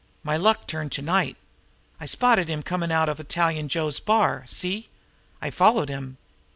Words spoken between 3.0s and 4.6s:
of Italian Joe's bar.